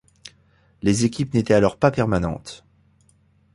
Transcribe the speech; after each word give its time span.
Les 0.81 1.05
équipes 1.05 1.35
n'étaient 1.35 1.53
alors 1.53 1.77
pas 1.77 1.91
permanentes. 1.91 2.65